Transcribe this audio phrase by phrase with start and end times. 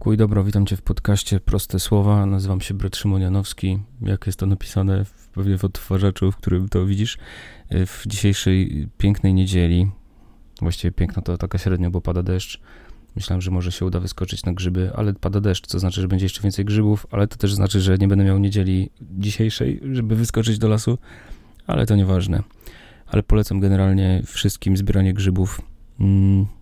[0.00, 2.26] Pokój dobro, witam Cię w podcaście Proste Słowa.
[2.26, 3.78] Nazywam się Bret Szymonianowski.
[4.02, 7.18] Jak jest to napisane w, pewnie w odtwarzaczu, w którym to widzisz.
[7.70, 9.90] W dzisiejszej pięknej niedzieli,
[10.60, 12.60] właściwie piękno to taka średnio, bo pada deszcz.
[13.16, 16.24] Myślałem, że może się uda wyskoczyć na grzyby, ale pada deszcz, co znaczy, że będzie
[16.24, 20.58] jeszcze więcej grzybów, ale to też znaczy, że nie będę miał niedzieli dzisiejszej, żeby wyskoczyć
[20.58, 20.98] do lasu,
[21.66, 22.42] ale to nieważne.
[23.06, 25.60] Ale polecam generalnie wszystkim zbieranie grzybów.
[26.00, 26.59] Mm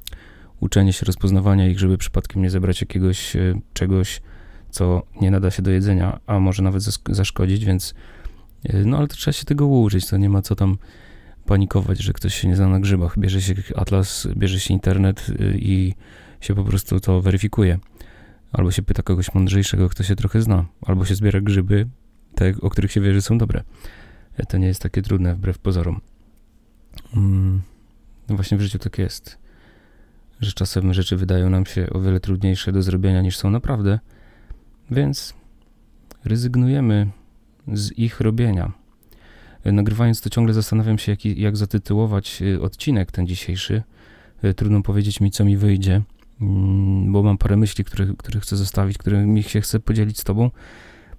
[0.61, 4.20] uczenie się rozpoznawania ich, żeby przypadkiem nie zebrać jakiegoś e, czegoś,
[4.70, 7.94] co nie nada się do jedzenia, a może nawet zaszkodzić, więc
[8.64, 10.79] e, no ale to trzeba się tego uczyć, to nie ma co tam
[11.46, 13.18] panikować, że ktoś się nie zna na grzybach.
[13.18, 15.94] Bierze się atlas, bierze się internet e, i
[16.40, 17.79] się po prostu to weryfikuje.
[18.52, 21.88] Albo się pyta kogoś mądrzejszego, kto się trochę zna, albo się zbiera grzyby,
[22.35, 23.63] te, o których się wie, że są dobre.
[24.49, 26.00] To nie jest takie trudne, wbrew pozorom.
[27.16, 27.63] Mm,
[28.29, 29.38] no właśnie w życiu tak jest
[30.41, 33.98] że czasem rzeczy wydają nam się o wiele trudniejsze do zrobienia niż są naprawdę,
[34.91, 35.34] więc
[36.25, 37.11] rezygnujemy
[37.72, 38.72] z ich robienia.
[39.64, 43.83] Nagrywając to ciągle zastanawiam się, jak, jak zatytułować y, odcinek ten dzisiejszy.
[44.45, 46.03] Y, trudno powiedzieć mi, co mi wyjdzie,
[46.41, 50.50] mm, bo mam parę myśli, które, które chcę zostawić, którymi się chcę podzielić z Tobą.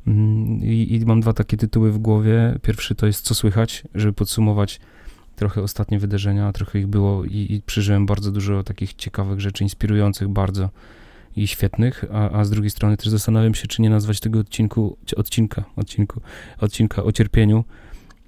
[0.07, 2.59] Mm, I, I mam dwa takie tytuły w głowie.
[2.61, 4.79] Pierwszy to jest Co słychać, żeby podsumować
[5.39, 10.27] trochę ostatnie wydarzenia, trochę ich było i, i przeżyłem bardzo dużo takich ciekawych rzeczy, inspirujących
[10.27, 10.69] bardzo
[11.35, 14.97] i świetnych, a, a z drugiej strony też zastanawiam się, czy nie nazwać tego odcinku,
[15.17, 16.21] odcinka, odcinku,
[16.59, 17.63] odcinka o cierpieniu,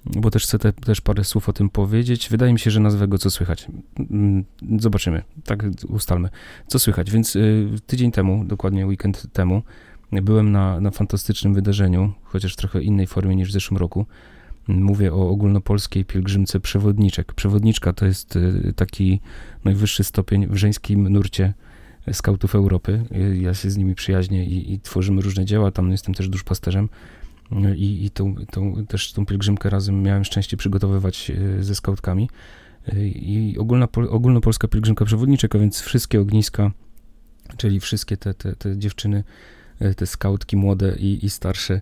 [0.06, 2.28] bo też chcę te, też parę słów o tym powiedzieć.
[2.30, 3.68] Wydaje mi się, że nazwę go Co Słychać.
[4.10, 4.44] Mm,
[4.78, 6.28] zobaczymy, tak ustalmy.
[6.66, 7.10] Co słychać?
[7.10, 9.62] Więc y, tydzień temu, dokładnie weekend temu,
[10.12, 14.06] byłem na, na fantastycznym wydarzeniu, chociaż w trochę innej formie niż w zeszłym roku.
[14.68, 17.32] Mówię o ogólnopolskiej pielgrzymce przewodniczek.
[17.32, 19.20] Przewodniczka to jest y, taki
[19.64, 21.54] najwyższy stopień w żeńskim nurcie
[22.12, 23.04] skautów Europy.
[23.16, 25.70] Y, ja się z nimi przyjaźnię i, i tworzymy różne dzieła.
[25.70, 26.88] Tam jestem też duszpasterzem.
[27.52, 32.28] Y, I, i tą, tą, też tą pielgrzymkę razem miałem szczęście przygotowywać ze skautkami.
[33.14, 36.70] I ogólna, ogólnopolska pielgrzymka przewodniczek, a więc wszystkie ogniska,
[37.56, 39.24] czyli wszystkie te, te, te dziewczyny,
[39.96, 41.80] te skautki młode i, i starsze,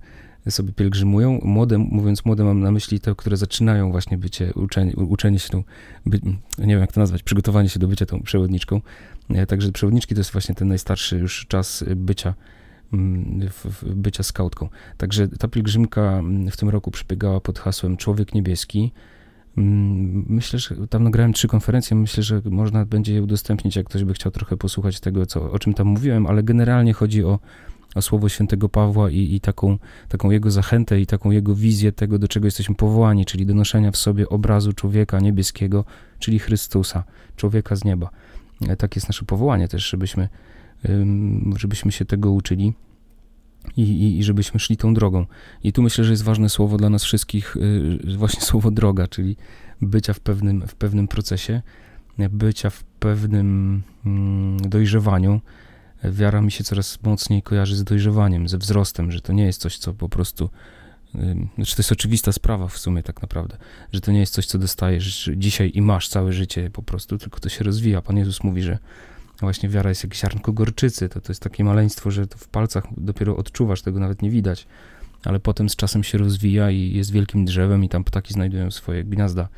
[0.48, 1.40] sobie pielgrzymują.
[1.42, 5.64] Młode, mówiąc młode, mam na myśli te, które zaczynają właśnie bycie, uczenie, uczenie się tą,
[6.06, 6.20] by,
[6.58, 8.80] nie wiem jak to nazwać, przygotowanie się do bycia tą przewodniczką.
[9.28, 12.34] E, także przewodniczki to jest właśnie ten najstarszy już czas bycia
[12.92, 13.48] mm,
[13.82, 14.68] bycia skautką.
[14.96, 18.92] Także ta pielgrzymka mm, w tym roku przebiegała pod hasłem Człowiek Niebieski.
[19.56, 21.96] Mm, myślę, że tam nagrałem trzy konferencje.
[21.96, 25.58] Myślę, że można będzie je udostępnić, jak ktoś by chciał trochę posłuchać tego, co, o
[25.58, 27.38] czym tam mówiłem, ale generalnie chodzi o o
[28.00, 29.78] słowo świętego Pawła i, i taką,
[30.08, 33.90] taką jego zachętę i taką jego wizję tego, do czego jesteśmy powołani, czyli do noszenia
[33.90, 35.84] w sobie obrazu człowieka niebieskiego,
[36.18, 37.04] czyli Chrystusa,
[37.36, 38.10] człowieka z nieba.
[38.68, 40.28] E, tak jest nasze powołanie też, żebyśmy,
[41.56, 42.74] żebyśmy się tego uczyli.
[43.76, 45.26] I, i, i, żebyśmy szli tą drogą.
[45.64, 49.36] I tu myślę, że jest ważne słowo dla nas wszystkich, y, właśnie słowo droga, czyli
[49.82, 51.62] bycia w pewnym, w pewnym procesie,
[52.30, 55.40] bycia w pewnym mm, dojrzewaniu,
[56.04, 59.78] wiara mi się coraz mocniej kojarzy z dojrzewaniem, ze wzrostem, że to nie jest coś,
[59.78, 60.50] co po prostu.
[61.54, 63.56] Znaczy, to jest oczywista sprawa w sumie, tak naprawdę,
[63.92, 67.40] że to nie jest coś, co dostajesz dzisiaj i masz całe życie po prostu, tylko
[67.40, 68.02] to się rozwija.
[68.02, 68.78] Pan Jezus mówi, że
[69.40, 72.84] właśnie wiara jest jak ziarnko gorczycy, to, to jest takie maleństwo, że to w palcach
[72.96, 74.66] dopiero odczuwasz, tego nawet nie widać,
[75.24, 79.04] ale potem z czasem się rozwija i jest wielkim drzewem i tam ptaki znajdują swoje
[79.04, 79.48] gniazda,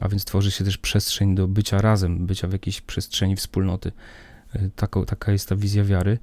[0.00, 3.92] a więc tworzy się też przestrzeń do bycia razem, bycia w jakiejś przestrzeni wspólnoty.
[4.76, 6.18] Taka, taka jest ta wizja wiary.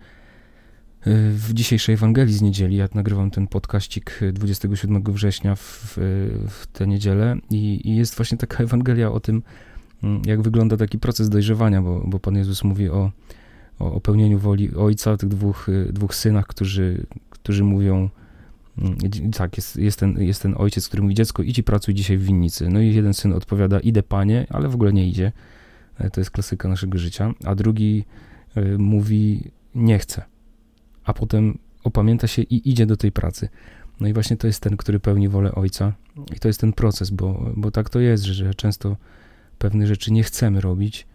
[1.31, 5.93] W dzisiejszej Ewangelii z niedzieli, ja nagrywam ten podkaścik 27 września w,
[6.49, 9.43] w tę niedzielę i, i, jest właśnie taka Ewangelia o tym,
[10.03, 13.11] mm, jak wygląda taki proces dojrzewania, bo, bo Pan Jezus mówi o,
[13.79, 18.09] o, o pełnieniu woli Ojca, tych dwóch, dwóch synach, którzy, którzy mówią,
[18.77, 22.17] mm, tak, jest, jest, ten, jest ten ojciec, który mówi, dziecko, idź i pracuj dzisiaj
[22.17, 22.69] w winnicy.
[22.69, 25.31] No i jeden syn odpowiada, idę panie, ale w ogóle nie idzie.
[25.97, 28.05] E, to jest klasyka naszego życia, a drugi
[28.55, 30.23] e, mówi nie chce,
[31.03, 33.49] a potem opamięta się i idzie do tej pracy.
[33.99, 35.94] No i właśnie to jest ten, który pełni wolę ojca
[36.35, 38.97] i to jest ten proces, bo, bo tak to jest, że, często
[39.57, 41.07] pewne rzeczy nie chcemy robić.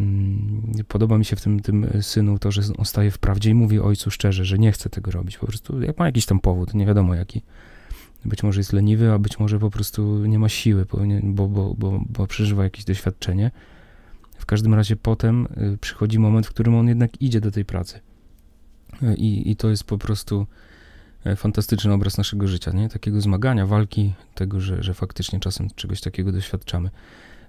[0.00, 3.54] Mm, podoba mi się w tym, tym synu to, że on staje w prawdzie i
[3.54, 5.38] mówi ojcu szczerze, że nie chce tego robić.
[5.38, 7.42] Po prostu jak ma jakiś tam powód, nie wiadomo jaki.
[8.24, 10.86] Być może jest leniwy, a być może po prostu nie ma siły,
[11.22, 13.50] bo, bo, bo, bo przeżywa jakieś doświadczenie
[14.50, 18.00] każdym razie potem y, przychodzi moment, w którym on jednak idzie do tej pracy.
[19.02, 20.46] Y, I, i to jest po prostu
[21.24, 22.88] e, fantastyczny obraz naszego życia, nie?
[22.88, 26.90] Takiego zmagania, walki, tego, że, że faktycznie czasem czegoś takiego doświadczamy.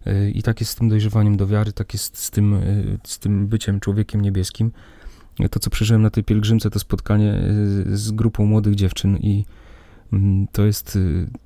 [0.08, 2.62] Y, I tak jest z tym dojrzewaniem do wiary, tak jest z tym,
[3.04, 4.72] z tym byciem człowiekiem niebieskim.
[5.52, 7.42] to, co przeżyłem na tej pielgrzymce, to spotkanie
[7.86, 9.46] z grupą młodych dziewczyn i
[10.52, 10.98] to jest,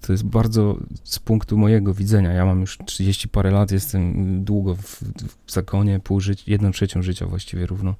[0.01, 2.31] to jest bardzo z punktu mojego widzenia.
[2.31, 5.03] Ja mam już 30 parę lat, jestem długo w,
[5.45, 7.95] w zakonie, pół życia, jedną trzecią życia właściwie równo,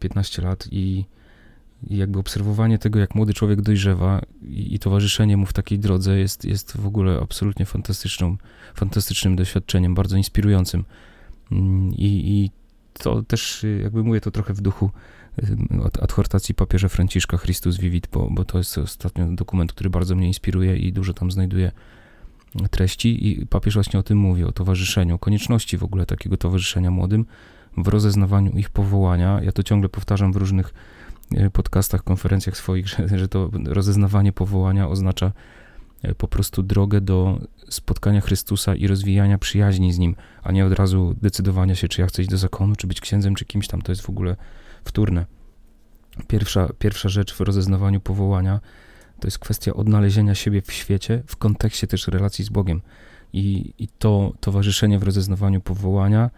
[0.00, 1.04] 15 lat i
[1.90, 6.18] i jakby obserwowanie tego, jak młody człowiek dojrzewa i, i, towarzyszenie mu w takiej drodze
[6.18, 8.36] jest, jest w ogóle absolutnie fantastyczną,
[8.74, 10.84] fantastycznym doświadczeniem, bardzo inspirującym.
[11.52, 12.50] Mm, I, I,
[12.98, 14.90] to też, jakby mówię to trochę w duchu
[16.02, 20.76] adhortacji papieża Franciszka Christus Vivit, bo, bo to jest ostatnio dokument, który bardzo mnie inspiruje
[20.76, 21.72] i dużo tam znajduje
[22.70, 26.90] treści i papież właśnie o tym mówi, o towarzyszeniu, o konieczności w ogóle takiego towarzyszenia
[26.90, 27.26] młodym,
[27.76, 29.40] w rozeznawaniu ich powołania.
[29.42, 30.74] Ja to ciągle powtarzam w różnych
[31.32, 35.32] E, podcastach, konferencjach swoich, że, że to rozeznawanie powołania oznacza
[36.18, 41.14] po prostu drogę do spotkania Chrystusa i rozwijania przyjaźni z Nim, a nie od razu
[41.22, 43.82] decydowania się, czy ja chcę iść do zakonu, czy być księdzem, czy kimś tam.
[43.82, 44.36] To jest w ogóle
[44.84, 45.26] wtórne.
[46.28, 48.60] Pierwsza, pierwsza rzecz w rozeznawaniu powołania
[49.20, 52.80] to jest kwestia odnalezienia siebie w świecie, w kontekście też relacji z Bogiem.
[53.32, 56.30] I, i to towarzyszenie w rozeznawaniu powołania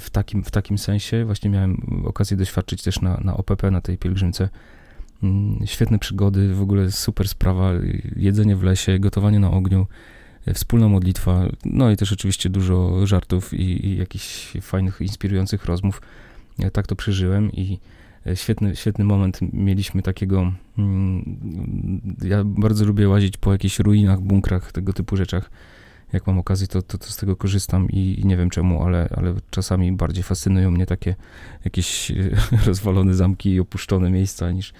[0.00, 1.24] w takim, w takim sensie.
[1.24, 4.48] Właśnie miałem okazję doświadczyć też na, na OPP, na tej pielgrzymce.
[5.22, 7.72] Mm, świetne przygody, w ogóle super sprawa,
[8.16, 9.86] jedzenie w lesie, gotowanie na ogniu,
[10.54, 16.02] wspólna modlitwa, no i też oczywiście dużo żartów i, i jakichś fajnych, inspirujących rozmów.
[16.72, 17.78] Tak to przeżyłem i
[18.34, 20.52] świetny, świetny moment mieliśmy takiego.
[20.78, 21.38] Mm,
[22.22, 25.50] ja bardzo lubię łazić po jakichś ruinach, bunkrach, tego typu rzeczach
[26.12, 29.08] jak mam okazję, to, to, to z tego korzystam i, i, nie wiem czemu, ale,
[29.16, 31.14] ale czasami bardziej fascynują mnie takie
[31.64, 32.12] jakieś
[32.66, 34.72] rozwalone zamki i opuszczone miejsca niż,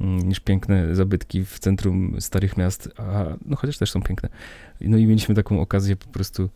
[0.00, 4.28] niż piękne zabytki w centrum starych miast, a no chociaż też są piękne.
[4.80, 6.48] No i mieliśmy taką okazję po prostu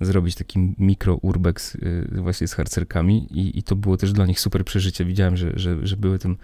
[0.00, 4.40] zrobić taki mikro urbex y, właśnie z harcerkami i, i to było też dla nich
[4.40, 5.04] super przeżycie.
[5.04, 6.36] Widziałem, że, że, że były tym,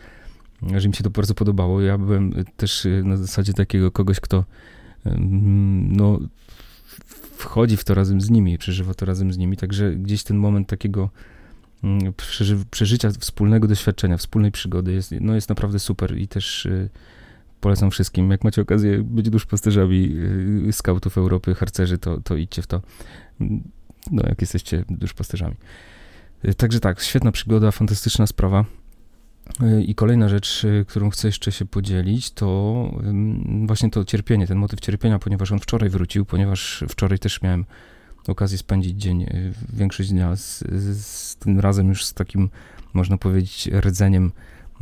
[0.77, 1.81] że im się to bardzo podobało.
[1.81, 4.45] Ja byłem też y, na zasadzie takiego kogoś, kto
[5.89, 6.21] no
[7.37, 10.69] wchodzi w to razem z nimi, przeżywa to razem z nimi, także gdzieś ten moment
[10.69, 11.11] takiego mm,
[12.17, 16.91] przeży przeżycia wspólnego doświadczenia, wspólnej przygody jest, no jest naprawdę super i też y,
[17.61, 18.31] polecam wszystkim.
[18.31, 20.17] Jak macie okazję być duszpasterzami
[20.69, 22.83] y, skautów Europy, harcerzy, to, to idźcie w to,
[24.11, 25.57] no jak jesteście duszpasterzami.
[26.45, 28.65] Y, także tak, świetna przygoda, fantastyczna sprawa.
[29.87, 32.91] I kolejna rzecz, którą chcę jeszcze się podzielić, to
[33.67, 37.65] właśnie to cierpienie, ten motyw cierpienia, ponieważ on wczoraj wrócił, ponieważ wczoraj też miałem
[38.31, 40.65] okazję spędzić dzień, y, większość dnia z,
[41.03, 42.51] z tym razem już z takim,
[42.95, 44.33] można powiedzieć, rdzeniem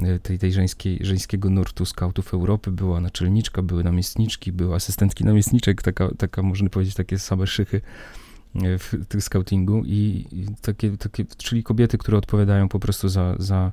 [0.01, 2.71] y, tej, tej żeńskiej, żeńskiego nurtu skautów Europy.
[2.71, 7.81] Była naczelniczka, były namiestniczki, były asystentki namiestniczek, taka, taka można powiedzieć, takie same szychy
[8.55, 13.73] w tym scoutingu i, i takie, takie, czyli kobiety, które odpowiadają po prostu za, za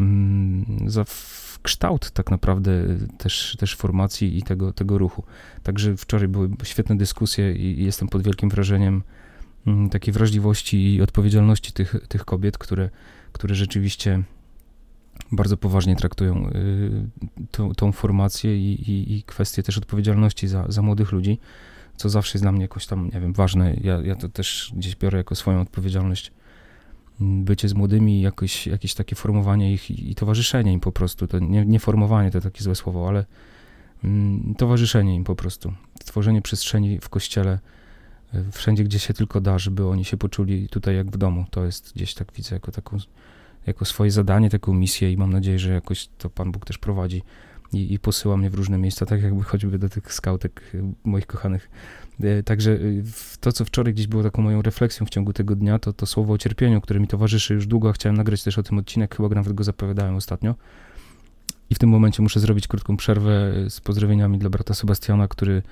[0.00, 1.04] Mm, za
[1.62, 2.84] kształt tak naprawdę
[3.18, 5.24] też, też formacji i tego, tego ruchu.
[5.62, 9.02] Także wczoraj były świetne dyskusje i jestem pod wielkim wrażeniem
[9.66, 12.90] mm, takiej wrażliwości i odpowiedzialności tych, tych kobiet, które,
[13.32, 14.22] które rzeczywiście
[15.32, 16.90] bardzo poważnie traktują y,
[17.50, 21.38] tą, tą formację i, i, i kwestię też odpowiedzialności za, za młodych ludzi,
[21.96, 23.76] co zawsze jest dla mnie jakoś tam, nie wiem, ważne.
[23.80, 26.32] Ja, ja to też gdzieś biorę jako swoją odpowiedzialność
[27.22, 31.26] bycie z młodymi, jakoś, jakieś takie formowanie ich i, i towarzyszenie im po prostu.
[31.26, 33.24] To nie, nie, formowanie to takie złe słowo, ale
[34.04, 35.72] mm, towarzyszenie im po prostu.
[36.02, 37.58] Stworzenie przestrzeni w kościele,
[38.34, 41.44] y, wszędzie, gdzie się tylko da, żeby oni się poczuli tutaj jak w domu.
[41.50, 42.96] To jest gdzieś tak widzę jako taką,
[43.66, 47.22] jako swoje zadanie, taką misję i mam nadzieję, że jakoś to Pan Bóg też prowadzi
[47.72, 51.26] i, i posyła mnie w różne miejsca, tak jakby choćby do tych skautek y, moich
[51.26, 51.70] kochanych
[52.44, 53.04] także y,
[53.40, 56.32] to, co wczoraj gdzieś było taką moją refleksją w ciągu tego dnia, to to słowo
[56.32, 57.92] o cierpieniu, które mi towarzyszy już długo.
[57.92, 60.54] Chciałem nagrać też o tym odcinek, chyba nawet go zapowiadałem ostatnio.
[61.70, 65.62] I w tym momencie muszę zrobić krótką przerwę z pozdrowieniami dla brata Sebastiana, który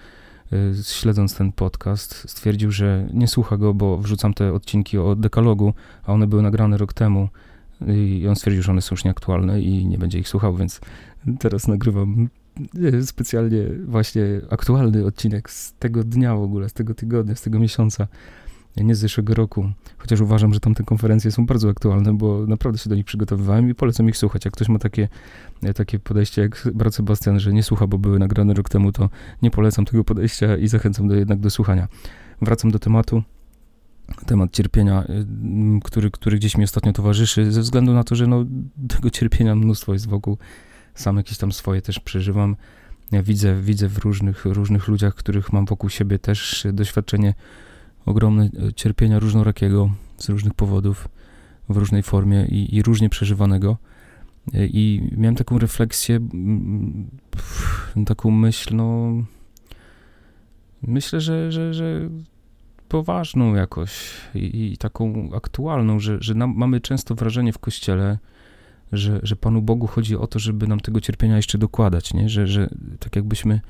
[0.53, 5.75] y, śledząc ten podcast stwierdził, że nie słucha go, bo wrzucam te odcinki o dekalogu,
[6.05, 7.29] a one były nagrane rok temu
[7.87, 10.81] i on stwierdził, że one są już nieaktualne i nie będzie ich słuchał, więc
[11.39, 12.29] teraz nagrywam
[13.05, 18.07] specjalnie właśnie aktualny odcinek z tego dnia w ogóle, z tego tygodnia, z tego miesiąca,
[18.77, 19.71] nie z zeszłego roku.
[19.99, 23.75] Chociaż uważam, że tamte konferencje są bardzo aktualne, bo naprawdę się do nich przygotowywałem i
[23.75, 24.45] polecam ich słuchać.
[24.45, 25.09] Jak ktoś ma takie,
[25.75, 29.11] takie podejście jak brat Sebastian, że nie słucha, bo były nagrane rok temu, to
[29.43, 31.89] nie polecam tego podejścia i zachęcam do, jednak do słuchania.
[32.43, 33.23] Wracam do tematu
[34.27, 38.45] temat cierpienia, y, który, który gdzieś mi ostatnio towarzyszy, ze względu na to, że no,
[38.89, 40.39] tego cierpienia mnóstwo jest wokół
[40.95, 42.57] sam jakieś tam swoje też przeżywam.
[43.13, 47.35] Ja widzę, widzę w różnych, różnych ludziach, których mam wokół siebie też doświadczenie
[48.07, 51.09] ogromne e, cierpienia różnorakiego z różnych powodów,
[51.69, 53.77] w różnej formie i, i różnie przeżywanego.
[54.55, 56.21] I miałem taką refleksję,
[58.07, 59.13] taką myśl, no.
[60.83, 62.09] Myślę, że, że, że
[62.89, 68.19] poważną jakoś i, i taką aktualną, że, że nam, mamy często wrażenie w kościele,
[68.93, 72.29] że, że Panu Bogu chodzi o to, żeby nam tego cierpienia jeszcze dokładać, nie?
[72.29, 73.61] Że, że tak jakbyśmy,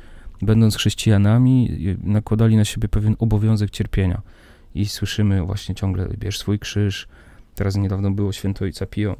[0.42, 4.22] będąc chrześcijanami, nakładali na siebie pewien obowiązek cierpienia.
[4.74, 7.08] I słyszymy właśnie ciągle, bierz swój krzyż.
[7.54, 9.16] Teraz niedawno było święto Ojca Pio,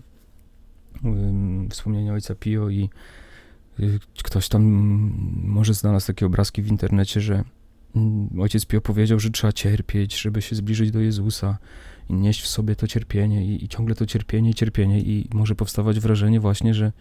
[1.70, 2.90] wspomnienie Ojca Pio i
[3.80, 4.62] y, ktoś tam
[5.44, 7.44] może znalazł takie obrazki w internecie, że
[7.96, 11.58] mm, Ojciec Pio powiedział, że trzeba cierpieć, żeby się zbliżyć do Jezusa
[12.10, 16.00] i nieść w sobie to cierpienie i, i ciągle to cierpienie cierpienie i może powstawać
[16.00, 16.92] wrażenie właśnie, że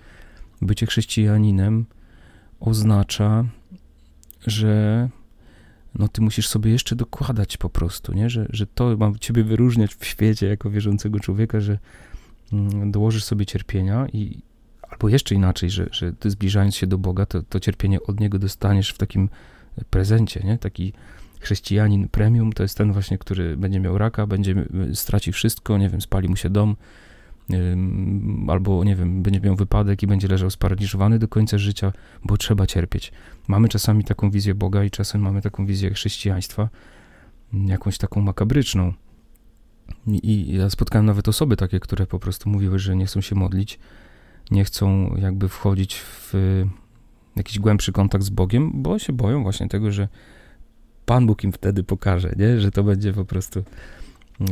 [0.61, 1.85] bycie chrześcijaninem
[2.59, 3.45] oznacza,
[4.47, 5.09] że
[5.95, 8.29] no ty musisz sobie jeszcze dokładać po prostu, nie?
[8.29, 11.79] Że, że to mam ciebie wyróżniać w świecie jako wierzącego człowieka, że
[12.53, 14.41] mm, dołożysz sobie cierpienia i
[14.81, 18.39] albo jeszcze inaczej, że, że ty zbliżając się do Boga, to, to cierpienie od Niego
[18.39, 19.29] dostaniesz w takim
[19.89, 20.57] prezencie, nie?
[20.57, 20.93] Taki
[21.39, 24.55] chrześcijanin premium to jest ten właśnie, który będzie miał raka, będzie
[24.93, 26.75] straci wszystko, nie wiem, spali mu się dom,
[28.47, 31.93] albo nie wiem, będzie miał wypadek i będzie leżał sparaliżowany do końca życia,
[32.23, 33.11] bo trzeba cierpieć.
[33.47, 36.69] Mamy czasami taką wizję Boga i czasem mamy taką wizję chrześcijaństwa,
[37.53, 38.93] jakąś taką makabryczną.
[40.07, 43.79] I ja spotkałem nawet osoby takie, które po prostu mówiły, że nie chcą się modlić,
[44.51, 46.33] nie chcą jakby wchodzić w
[47.35, 50.07] jakiś głębszy kontakt z Bogiem, bo się boją właśnie tego, że
[51.09, 52.59] Pan Bóg im wtedy pokaże, nie?
[52.59, 53.63] że to będzie po prostu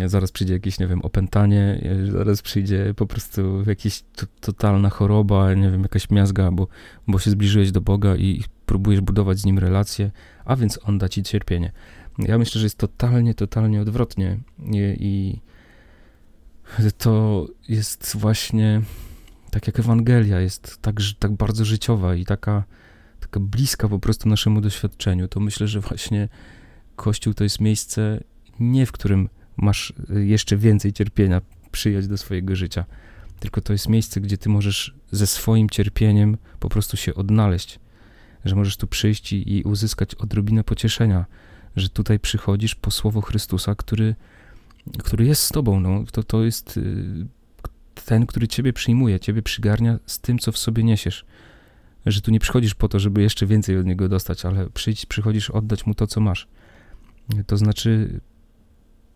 [0.06, 4.04] zaraz przyjdzie jakieś, nie wiem, opętanie, zaraz przyjdzie po prostu jakaś
[4.42, 6.68] totalna choroba, nie wiem, jakaś miazga, bo,
[7.08, 10.12] bo się zbliżyłeś do Boga i próbujesz budować z Nim relacje,
[10.46, 11.72] a więc On da ci cierpienie.
[12.20, 15.42] Ja myślę, że jest totalnie, totalnie odwrotnie i, i
[16.98, 18.82] to jest właśnie
[19.52, 22.64] tak jak Ewangelia jest tak, tak bardzo życiowa i taka,
[23.28, 26.30] taka bliska po prostu naszemu doświadczeniu, to myślę, że właśnie
[26.96, 28.24] Kościół to jest miejsce
[28.60, 31.42] nie w którym masz y, jeszcze więcej cierpienia
[31.72, 32.86] przyjąć do swojego życia.
[33.40, 37.80] Tylko to jest miejsce, gdzie ty możesz ze swoim cierpieniem po prostu się odnaleźć.
[38.46, 41.26] Że możesz tu przyjść i, uzyskać odrobinę pocieszenia,
[41.76, 44.16] że tutaj przychodzisz po słowo Chrystusa, który,
[45.00, 45.80] który jest z tobą.
[45.80, 46.04] No.
[46.12, 47.28] To, to jest y,
[48.06, 51.26] ten, który ciebie przyjmuje, ciebie przygarnia z tym, co w sobie niesiesz.
[52.06, 55.50] Że tu nie przychodzisz po to, żeby jeszcze więcej od niego dostać, ale przyjdź, przychodzisz
[55.50, 56.48] oddać mu to, co masz.
[57.48, 58.20] To znaczy,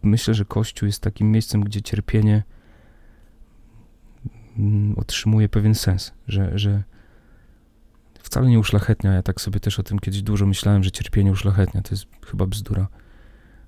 [0.04, 2.44] myślę, że Kościół jest takim miejscem, gdzie cierpienie
[4.58, 6.84] mm, otrzymuje pewien sens, że, że
[8.20, 9.14] wcale nie uszlachetnia.
[9.14, 11.82] Ja tak sobie też o tym kiedyś dużo myślałem, że cierpienie uszlachetnia.
[11.82, 12.88] To jest chyba bzdura.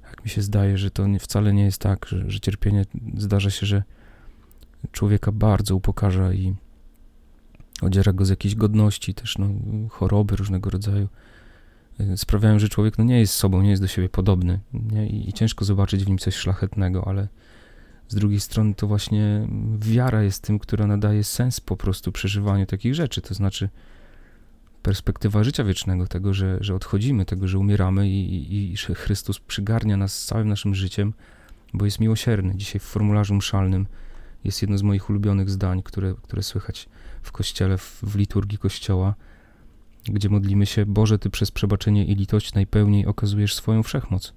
[0.04, 2.86] Jak mi się zdaje, że to wcale nie jest tak, że, że cierpienie
[3.18, 3.84] zdarza się, że
[4.92, 6.56] człowieka bardzo upokarza i
[7.84, 9.48] odziera go z jakiejś godności, też no,
[9.90, 11.08] choroby różnego rodzaju.
[12.00, 15.08] Y, sprawiają, że człowiek no, nie jest sobą, nie jest do siebie podobny nie?
[15.08, 17.28] I, I, ciężko zobaczyć w nim coś szlachetnego, ale
[18.08, 19.48] z drugiej strony to właśnie
[19.80, 23.70] wiara jest tym, która nadaje sens po prostu przeżywaniu takich rzeczy, to znaczy
[24.84, 29.40] perspektywa życia wiecznego, tego, że, że odchodzimy, tego, że umieramy i, i, i że Chrystus
[29.40, 31.14] przygarnia nas całym naszym życiem,
[31.74, 32.56] bo jest miłosierny.
[32.56, 33.88] Dzisiaj w formularzu mszalnym
[34.44, 36.90] jest jedno z moich ulubionych zdań, które, które słychać
[37.24, 39.16] w kościele, w, liturgii kościoła,
[40.04, 44.34] gdzie modlimy się, Boże, Ty przez przebaczenie i litość najpełniej okazujesz swoją wszechmoc.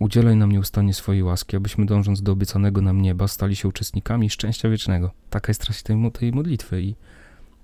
[0.00, 4.68] Udzielaj nam nieustannie swojej łaski, abyśmy dążąc do obiecanego nam nieba stali się uczestnikami szczęścia
[4.68, 5.10] wiecznego.
[5.30, 6.94] Taka jest treść tej, tej modlitwy i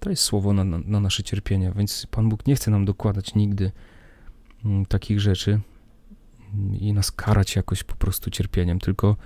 [0.01, 3.35] to jest słowo na, na, na, nasze cierpienia, więc Pan Bóg nie chce nam dokładać
[3.35, 3.73] nigdy
[4.65, 5.61] mm, takich rzeczy
[6.81, 9.17] i nas karać jakoś po prostu cierpieniem, tylko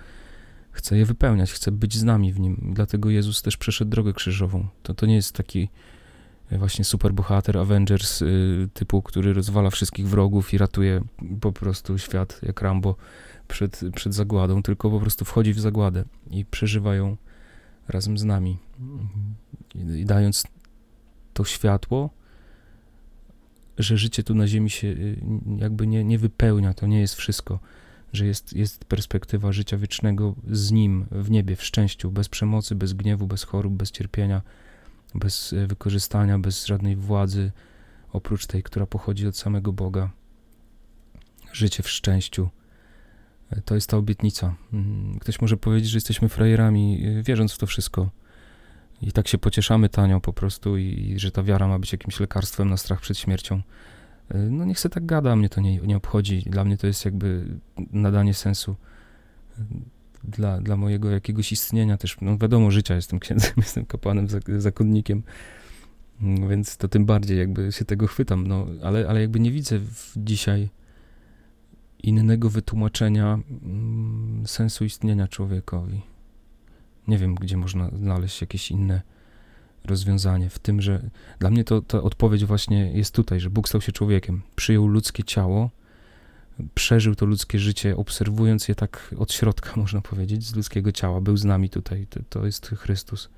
[0.78, 2.70] chce je wypełniać, chce być z nami w nim.
[2.74, 4.66] Dlatego Jezus też przeszedł drogę krzyżową.
[4.82, 5.68] To, to nie jest taki
[6.50, 11.00] właśnie superbohater Avengers y, typu, który rozwala wszystkich wrogów i ratuje
[11.40, 12.96] po prostu świat jak Rambo
[13.48, 17.16] przed, przed zagładą, tylko po prostu wchodzi w zagładę i przeżywa ją
[17.88, 18.58] razem z nami.
[19.74, 20.44] I dając
[21.34, 22.10] to światło,
[23.78, 25.20] że życie tu na ziemi się y,
[25.58, 27.58] jakby nie, nie wypełnia, to nie jest wszystko,
[28.12, 32.92] że jest, jest perspektywa życia wiecznego z Nim w niebie, w szczęściu, bez przemocy, bez
[32.92, 34.42] gniewu, bez chorób, bez cierpienia,
[35.14, 37.52] bez e, wykorzystania, bez żadnej władzy,
[38.12, 40.10] oprócz tej, która pochodzi od samego Boga.
[41.52, 42.48] Życie w szczęściu.
[43.50, 44.54] E, to jest ta obietnica.
[44.72, 48.10] Mm, ktoś może powiedzieć, że jesteśmy frajerami, e, wierząc w to wszystko.
[49.02, 52.20] I tak się pocieszamy tanio po prostu, i, i że ta wiara ma być jakimś
[52.20, 53.62] lekarstwem na strach przed śmiercią.
[54.50, 56.42] No niech se tak gada, mnie to nie, nie obchodzi.
[56.46, 57.44] Dla mnie to jest jakby
[57.92, 58.76] nadanie sensu
[60.24, 64.26] dla, dla mojego jakiegoś istnienia też, no wiadomo, życia jestem księdzem, jestem kapłanem,
[64.58, 65.22] zakonnikiem,
[66.22, 69.80] mm, więc to tym bardziej jakby się tego chwytam, no, ale, ale jakby nie widzę
[70.16, 70.68] dzisiaj
[72.02, 76.02] innego wytłumaczenia mm, sensu istnienia człowiekowi.
[77.08, 79.02] Nie wiem, gdzie można znaleźć jakieś inne
[79.84, 83.80] rozwiązanie w tym, że dla mnie to ta odpowiedź właśnie jest tutaj, że Bóg stał
[83.80, 85.70] się człowiekiem, przyjął ludzkie ciało,
[86.74, 91.20] przeżył to ludzkie życie, obserwując je tak od środka, można powiedzieć, z ludzkiego ciała.
[91.20, 93.28] Był z nami tutaj, to, to jest Chrystus.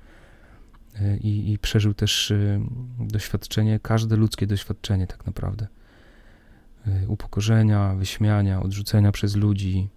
[0.99, 2.61] E, I, I, przeżył też e,
[2.99, 5.67] doświadczenie, każde ludzkie doświadczenie, tak naprawdę.
[6.87, 9.89] E, upokorzenia, wyśmiania, odrzucenia przez ludzi,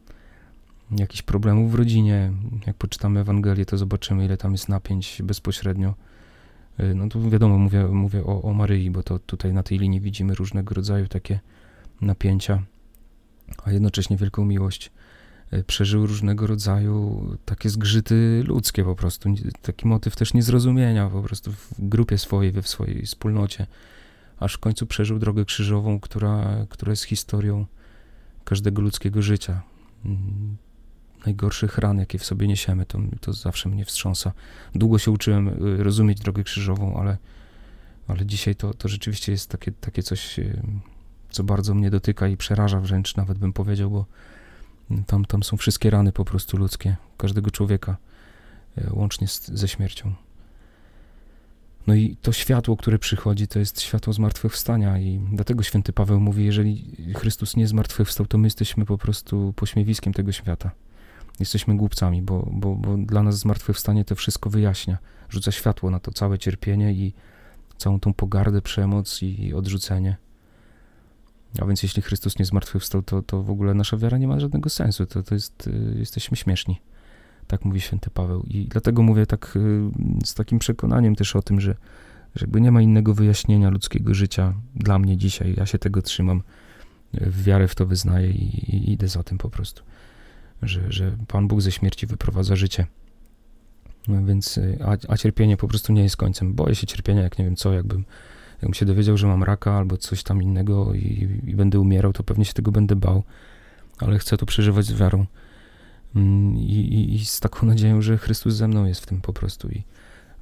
[0.90, 2.32] jakichś problemów w rodzinie.
[2.66, 5.94] Jak poczytamy Ewangelię, to zobaczymy, ile tam jest napięć bezpośrednio.
[6.95, 10.35] No tu wiadomo, mówię, mówię o, o Maryi, bo to tutaj na tej linii widzimy
[10.35, 11.40] różnego rodzaju takie
[12.00, 12.62] napięcia
[13.64, 14.93] a jednocześnie wielką miłość.
[15.50, 21.52] E, przeżył różnego rodzaju takie zgrzyty ludzkie po prostu, taki motyw też niezrozumienia po prostu
[21.52, 23.66] w grupie swojej, we w swojej wspólnocie,
[24.38, 27.66] aż w końcu przeżył drogę krzyżową, która, która jest historią
[28.45, 29.62] każdego ludzkiego życia.
[31.26, 34.33] Najgorszych ran, jakie w sobie niesiemy, to, to zawsze mnie wstrząsa.
[34.75, 37.19] Długo się uczyłem y, rozumieć drogę krzyżową, ale,
[38.09, 40.62] ale dzisiaj to, to rzeczywiście jest takie, takie coś y,
[41.31, 44.07] co bardzo mnie dotyka i przeraża wręcz, nawet bym powiedział, bo
[45.07, 47.97] tam, tam są wszystkie rany po prostu ludzkie, każdego człowieka,
[48.90, 50.14] łącznie z, ze śmiercią.
[51.87, 56.45] No i to światło, które przychodzi, to jest światło zmartwychwstania i dlatego święty Paweł mówi,
[56.45, 60.71] jeżeli Chrystus nie zmartwychwstał, to my jesteśmy po prostu pośmiewiskiem tego świata.
[61.40, 64.98] Jesteśmy głupcami, bo, bo, bo dla nas zmartwychwstanie to wszystko wyjaśnia,
[65.28, 67.12] rzuca światło na to całe cierpienie i
[67.76, 70.16] całą tą pogardę, przemoc i odrzucenie.
[71.60, 74.70] A więc jeśli Chrystus nie zmartwychwstał, to, to w ogóle nasza wiara nie ma żadnego
[74.70, 75.06] sensu.
[75.06, 76.80] To, to jest, y, jesteśmy śmieszni.
[77.46, 78.44] Tak mówi święty Paweł.
[78.48, 79.80] I dlatego mówię tak y,
[80.24, 81.74] z takim przekonaniem też o tym, że,
[82.34, 85.54] że jakby nie ma innego wyjaśnienia ludzkiego życia dla mnie dzisiaj.
[85.56, 86.42] Ja się tego trzymam,
[87.12, 89.82] w wiarę w to wyznaję i, i idę za tym po prostu.
[90.68, 92.86] Że, że Pan Bóg ze śmierci wyprowadza życie.
[94.08, 96.54] No więc, y, a, a cierpienie po prostu nie jest końcem.
[96.54, 98.04] Boję się cierpienia, jak nie wiem co, jakbym
[98.64, 102.22] Jakbym się dowiedział, że mam raka albo coś tam innego i, i będę umierał, to
[102.22, 103.22] pewnie się tego będę bał,
[103.98, 105.26] ale chcę to przeżywać z wiarą.
[106.16, 109.32] Mm, I, i, I, z taką nadzieją, że Chrystus ze mną jest w tym po
[109.32, 109.82] prostu, i,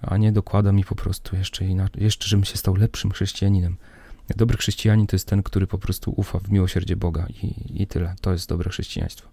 [0.02, 3.76] a nie dokłada mi po prostu jeszcze, inaczej, jeszcze, żebym się stał lepszym chrześcijaninem.
[4.37, 8.14] Dobry chrześcijanin to jest ten, który po prostu ufa w miłosierdzie Boga i, i tyle.
[8.20, 9.28] To jest dobre chrześcijaństwo.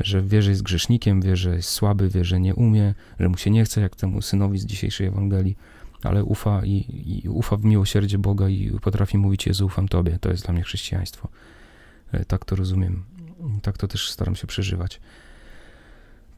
[0.00, 3.36] Że wie, że jest grzesznikiem, wie, że jest słaby, wie, że nie umie, że mu
[3.36, 5.56] się nie chce, jak temu synowi z dzisiejszej Ewangelii,
[6.02, 6.84] ale ufa i,
[7.24, 10.18] i, ufa w miłosierdzie Boga i potrafi mówić Jezu, ufam Tobie.
[10.20, 11.28] To jest dla mnie chrześcijaństwo.
[12.12, 13.04] E, tak to rozumiem.
[13.62, 15.00] Tak to też staram się przeżywać.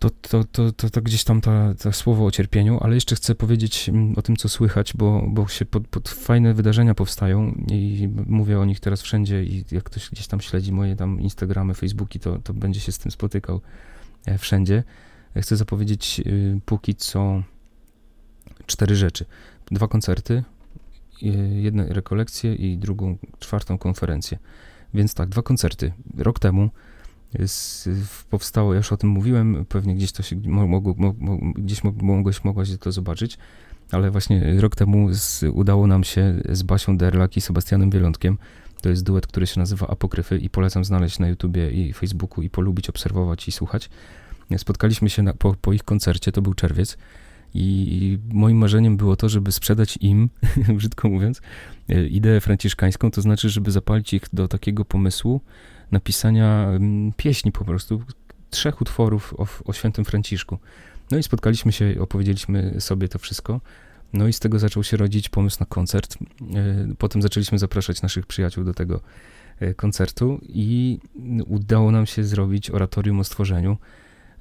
[0.01, 3.35] To, to, to, to, to gdzieś tam ta, ta słowo o cierpieniu, ale jeszcze chcę
[3.35, 8.09] powiedzieć mm, o tym, co słychać, bo, bo się pod, pod fajne wydarzenia powstają i
[8.27, 12.21] mówię o nich teraz wszędzie i jak ktoś gdzieś tam śledzi moje tam Instagramy, Facebooki,
[12.21, 13.61] to, to będzie się z tym spotykał
[14.27, 14.85] e, wszędzie.
[15.37, 17.43] Chcę zapowiedzieć y, póki co
[18.67, 19.25] cztery rzeczy.
[19.71, 20.45] Dwa koncerty,
[21.53, 24.39] jedne rekolekcje i drugą, czwartą konferencję.
[24.95, 25.93] Więc tak, dwa koncerty.
[26.17, 26.71] Rok temu
[28.31, 30.95] powstało, ja już o tym mówiłem, pewnie gdzieś to się mogło,
[31.55, 33.39] gdzieś mogłeś, mogłaś to zobaczyć,
[33.91, 38.39] ale właśnie rok temu z, udało nam się z Basią Derlak i Sebastianem Wielątkiem,
[38.81, 42.51] to jest duet, który się nazywa Apokryfy i polecam znaleźć na YouTubie i Facebooku i
[42.51, 43.91] polubić, obserwować i słuchać.
[44.57, 46.97] Spotkaliśmy się na, po, po ich koncercie, to był czerwiec,
[47.55, 50.31] i moim marzeniem było to, żeby sprzedać im,
[50.79, 51.41] brzydko mówiąc,
[51.89, 55.41] e, ideę franciszkańską, to znaczy, żeby zapalić ich do takiego pomysłu
[55.93, 58.03] napisania mm, pieśni po prostu,
[58.51, 60.59] trzech utworów o, o świętym Franciszku.
[61.11, 63.61] No i spotkaliśmy się, opowiedzieliśmy sobie to wszystko.
[64.13, 66.15] No i z tego zaczął się rodzić pomysł na koncert.
[66.15, 69.01] E, potem zaczęliśmy zapraszać naszych przyjaciół do tego
[69.61, 70.99] e, koncertu i
[71.47, 73.77] udało nam się zrobić oratorium o stworzeniu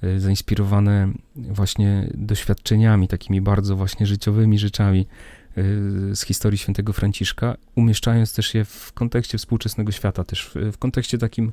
[0.04, 5.08] Y, zainspirowane właśnie doświadczeniami, takimi bardzo właśnie życiowymi rzeczami
[6.14, 11.18] z historii świętego Franciszka, umieszczając też je w kontekście współczesnego świata, też w, w kontekście
[11.18, 11.52] takim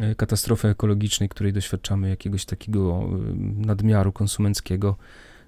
[0.00, 3.08] y, katastrofy ekologicznej, której doświadczamy, jakiegoś takiego
[3.56, 4.96] nadmiaru konsumenckiego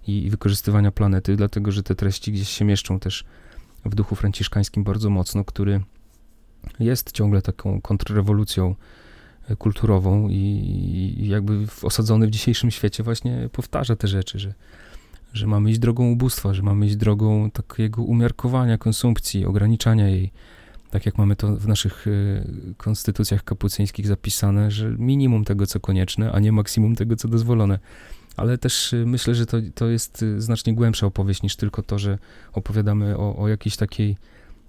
[0.06, 3.24] i, i wykorzystywania planety, dlatego że te treści gdzieś się mieszczą też
[3.84, 5.80] w duchu franciszkańskim bardzo mocno, który
[6.80, 8.74] jest ciągle taką kontrrewolucją
[9.58, 14.54] kulturową i jakby osadzony w dzisiejszym świecie właśnie powtarza te rzeczy, że,
[15.32, 20.32] że mamy iść drogą ubóstwa, że mamy iść drogą takiego umiarkowania konsumpcji, ograniczania jej.
[20.90, 22.06] tak jak mamy to w naszych
[22.76, 27.78] konstytucjach kapucyńskich zapisane, że minimum tego, co konieczne, a nie maksimum tego, co dozwolone.
[28.36, 32.18] Ale też myślę, że to, to jest znacznie głębsza opowieść niż tylko to, że
[32.52, 34.16] opowiadamy o, o jakiejś takiej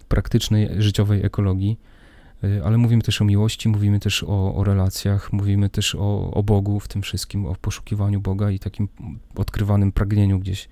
[0.07, 1.92] praktycznej, życiowej ekologii Y,
[2.63, 6.79] ale mówimy też o miłości, mówimy też o, o relacjach, mówimy też o, o Bogu
[6.79, 8.87] w tym wszystkim, o poszukiwaniu Boga i takim
[9.35, 10.69] odkrywanym pragnieniu gdzieś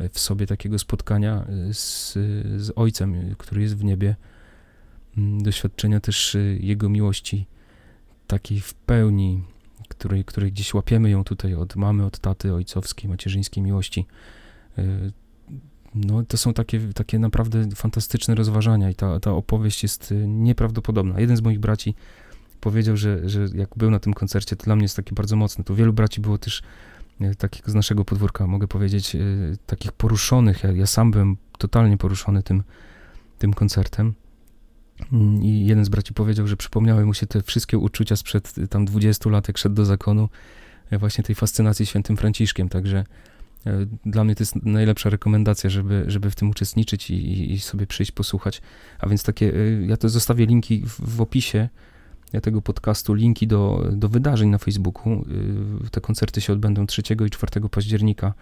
[0.00, 2.12] y, w sobie takiego spotkania y, z,
[2.56, 4.16] z Ojcem, który jest w niebie,
[5.18, 7.46] mm, doświadczenia też Jego miłości
[8.26, 9.42] takiej w pełni,
[9.88, 14.06] której, której gdzieś łapiemy ją tutaj od mamy, od taty, ojcowskiej, macierzyńskiej miłości
[15.94, 21.20] no, to są takie, takie naprawdę fantastyczne rozważania i ta, ta opowieść jest y, nieprawdopodobna.
[21.20, 21.94] Jeden z moich braci
[22.60, 25.64] powiedział, że, że jak był na tym koncercie, to dla mnie jest taki bardzo mocny.
[25.64, 26.62] Tu wielu braci było też
[27.20, 30.62] y, takiego z naszego podwórka, mogę powiedzieć, y, takich poruszonych.
[30.62, 32.62] Ja, ja sam byłem totalnie poruszony tym,
[33.38, 34.14] tym koncertem.
[35.12, 38.84] Mm, I jeden z braci powiedział, że przypomniały mu się te wszystkie uczucia sprzed tam
[38.84, 40.28] 20 lat, jak szedł do zakonu,
[40.98, 42.68] właśnie tej fascynacji świętym Franciszkiem.
[42.68, 43.04] Także
[44.06, 48.12] dla mnie to jest najlepsza rekomendacja, żeby, żeby w tym uczestniczyć i, i sobie przyjść
[48.12, 48.62] posłuchać.
[48.98, 51.68] A więc takie, e, ja to zostawię linki w, w opisie
[52.42, 55.12] tego podcastu, linki do, do wydarzeń na Facebooku.
[55.84, 58.34] E, te koncerty się odbędą 3 i 4 października,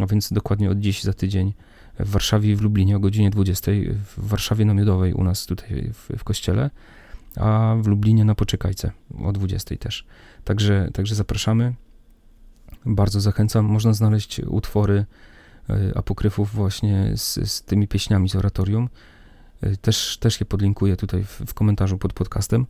[0.00, 1.54] a więc dokładnie od dziś za tydzień
[1.98, 3.72] w Warszawie i w Lublinie o godzinie 20,
[4.16, 6.70] w Warszawie na Miodowej u nas tutaj w, w kościele,
[7.36, 8.90] a w Lublinie na Poczekajce
[9.24, 10.06] o 20 też.
[10.44, 11.74] Także, także zapraszamy.
[12.86, 13.64] Bardzo zachęcam.
[13.64, 15.04] Można znaleźć utwory
[15.70, 18.88] e, apokryfów właśnie z, z tymi pieśniami z oratorium.
[19.60, 22.66] E, też, też je podlinkuję tutaj w, w komentarzu pod podcastem.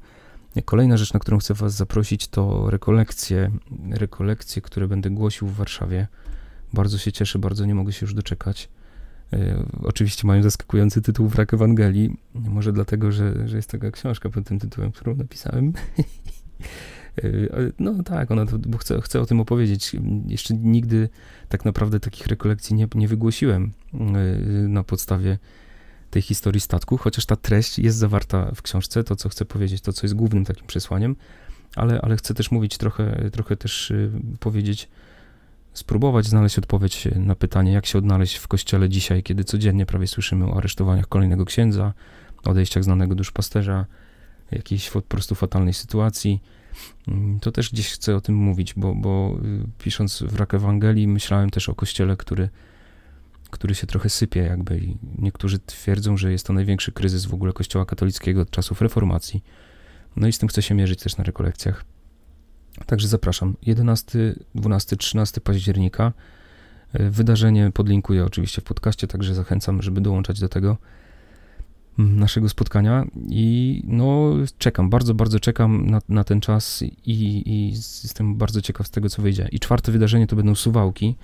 [0.65, 3.51] Kolejna rzecz, na którą chcę Was zaprosić, to rekolekcje,
[3.91, 6.07] rekolekcje, które będę głosił w Warszawie.
[6.73, 8.69] Bardzo się cieszę, bardzo nie mogę się już doczekać.
[9.33, 12.17] E, oczywiście mają zaskakujący tytuł Wrak Ewangelii.
[12.35, 15.73] Może dlatego, że, że jest taka książka pod tym tytułem, którą napisałem.
[17.25, 19.97] E, no tak, ona bo chcę, chcę o tym opowiedzieć.
[20.27, 21.09] Jeszcze nigdy
[21.49, 23.99] tak naprawdę takich rekolekcji nie, nie wygłosiłem e,
[24.69, 25.39] na podstawie
[26.11, 29.93] tej historii statku, chociaż ta treść jest zawarta w książce, to co chcę powiedzieć, to
[29.93, 31.17] co jest głównym takim przesłaniem,
[31.77, 34.89] ale, ale chcę też mówić trochę, trochę też e, powiedzieć,
[35.73, 40.47] spróbować znaleźć odpowiedź na pytanie, jak się odnaleźć w kościele dzisiaj, kiedy codziennie prawie słyszymy
[40.47, 41.93] o aresztowaniach kolejnego księdza,
[42.45, 43.87] odejściach znanego duszpasterza,
[44.51, 46.43] jakiejś po prostu fatalnej sytuacji,
[47.41, 51.69] to też gdzieś chcę o tym mówić, bo, bo y, pisząc wrak Ewangelii, myślałem też
[51.69, 52.49] o kościele, który,
[53.51, 54.79] który się trochę sypie, jakby.
[54.79, 59.45] I niektórzy twierdzą, że jest to największy kryzys w ogóle Kościoła katolickiego od czasów reformacji.
[60.17, 61.85] No i z tym chcę się mierzyć też na rekolekcjach.
[62.87, 63.57] Także zapraszam.
[63.63, 66.13] 11, 12, 13 października.
[67.01, 70.77] Y, wydarzenie podlinkuję oczywiście w podcaście, także zachęcam, żeby dołączać do tego
[71.99, 78.37] naszego spotkania i no czekam, bardzo, bardzo czekam na, na ten czas i, i jestem
[78.37, 79.49] bardzo ciekaw z tego, co wyjdzie.
[79.53, 81.17] I czwarte wydarzenie to będą Suwałki.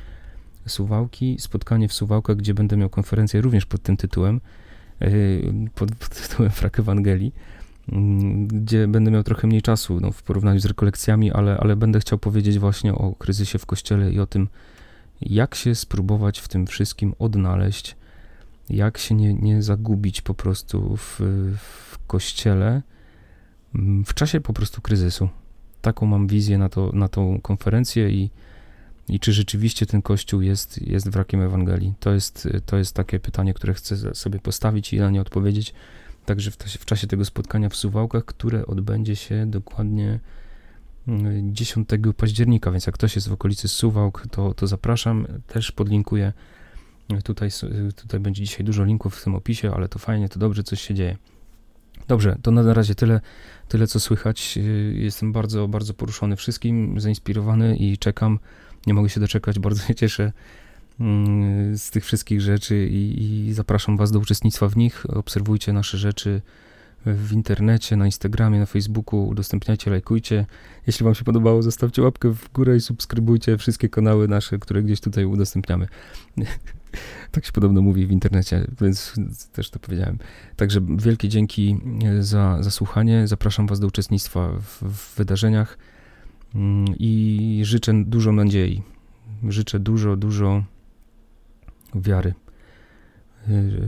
[0.66, 4.40] Suwałki, spotkanie w Suwałkach, gdzie będę miał konferencję również pod tym tytułem,
[5.00, 5.10] e,
[5.74, 7.32] pod, pod tytułem Frak Ewangelii,
[7.92, 12.00] mm, gdzie będę miał trochę mniej czasu no, w porównaniu z rekolekcjami, ale, ale będę
[12.00, 14.48] chciał powiedzieć właśnie o kryzysie w Kościele i o tym,
[15.20, 17.96] jak się spróbować w tym wszystkim odnaleźć,
[18.70, 21.20] jak się nie, nie zagubić po prostu w,
[21.58, 22.82] w kościele
[23.74, 25.28] mm, w czasie po prostu kryzysu.
[25.82, 28.30] Taką mam wizję na, to, na tą konferencję i,
[29.08, 31.94] i czy rzeczywiście ten kościół jest, jest wrakiem Ewangelii.
[32.00, 35.74] To jest, to jest takie pytanie, które chcę sobie postawić i na nie odpowiedzieć.
[36.24, 40.20] Także w, w czasie tego spotkania w Suwałkach, które odbędzie się dokładnie
[41.42, 45.26] 10 mm, października, więc jak ktoś jest w okolicy Suwałk, to, to zapraszam.
[45.46, 46.32] Też podlinkuję
[47.24, 47.50] Tutaj,
[47.96, 50.94] tutaj będzie dzisiaj dużo linków w tym opisie, ale to fajnie, to dobrze, coś się
[50.94, 51.16] dzieje.
[52.08, 53.20] Dobrze, to na razie tyle,
[53.68, 54.58] tyle co słychać.
[54.92, 58.38] Jestem bardzo, bardzo poruszony wszystkim, zainspirowany i czekam.
[58.86, 60.32] Nie mogę się doczekać, bardzo się cieszę
[61.00, 65.06] mm, z tych wszystkich rzeczy i, i zapraszam Was do uczestnictwa w nich.
[65.08, 66.42] Obserwujcie nasze rzeczy
[67.06, 70.46] w internecie, na Instagramie, na Facebooku, udostępniajcie, lajkujcie.
[70.86, 75.00] Jeśli Wam się podobało, zostawcie łapkę w górę i subskrybujcie wszystkie kanały nasze, które gdzieś
[75.00, 75.88] tutaj udostępniamy.
[77.30, 79.14] tak się podobno mówi w internecie, więc
[79.52, 80.18] też to powiedziałem.
[80.56, 81.76] Także wielkie dzięki
[82.20, 83.28] za, za słuchanie.
[83.28, 85.78] Zapraszam Was do uczestnictwa w, w wydarzeniach
[86.54, 88.82] mm, i życzę dużo nadziei.
[89.48, 90.64] Życzę dużo, dużo
[91.94, 92.34] wiary,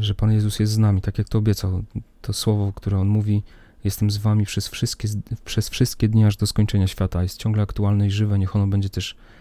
[0.00, 1.82] że Pan Jezus jest z nami, tak jak to obiecał.
[2.22, 3.42] To słowo, które On mówi,
[3.84, 5.08] jestem z Wami przez wszystkie,
[5.44, 7.22] przez wszystkie dni aż do skończenia świata.
[7.22, 8.38] Jest ciągle aktualne i żywe.
[8.38, 9.35] Niech ono będzie też E,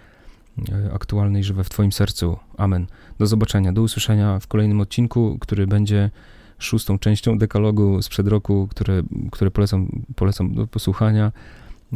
[0.93, 2.37] aktualne i żywe w Twoim sercu.
[2.57, 2.87] Amen.
[3.19, 6.11] Do zobaczenia, do usłyszenia w kolejnym odcinku, który będzie
[6.59, 11.31] szóstą częścią dekalogu sprzed roku, które, które polecam, polecam do posłuchania.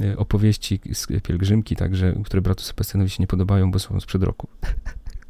[0.04, 4.48] Y, opowieści z pielgrzymki, także, które bratu Sebastianowi się nie podobają, bo są sprzed roku.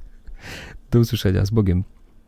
[0.92, 1.84] Do usłyszenia, z Bogiem.